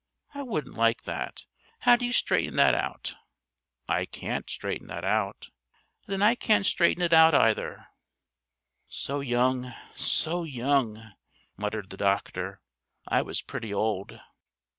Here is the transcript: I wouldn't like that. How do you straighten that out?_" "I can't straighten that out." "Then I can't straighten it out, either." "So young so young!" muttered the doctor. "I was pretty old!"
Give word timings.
I 0.33 0.41
wouldn't 0.41 0.75
like 0.75 1.03
that. 1.03 1.45
How 1.81 1.95
do 1.95 2.07
you 2.07 2.11
straighten 2.11 2.55
that 2.55 2.73
out?_" 2.73 3.13
"I 3.87 4.07
can't 4.07 4.49
straighten 4.49 4.87
that 4.87 5.03
out." 5.05 5.51
"Then 6.07 6.23
I 6.23 6.33
can't 6.33 6.65
straighten 6.65 7.03
it 7.03 7.13
out, 7.13 7.35
either." 7.35 7.85
"So 8.87 9.19
young 9.19 9.75
so 9.93 10.43
young!" 10.43 11.11
muttered 11.55 11.91
the 11.91 11.97
doctor. 11.97 12.63
"I 13.09 13.21
was 13.21 13.43
pretty 13.43 13.71
old!" 13.71 14.19